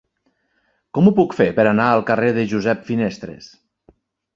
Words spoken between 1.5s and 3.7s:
per anar al carrer de Josep Finestres?